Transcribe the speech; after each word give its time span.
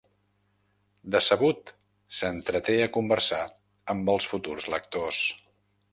Decebut, 1.15 1.69
s'entreté 2.21 2.77
a 2.85 2.89
conversar 2.97 3.45
amb 3.95 4.13
els 4.15 4.29
futurs 4.33 4.67
lectors. 4.77 5.25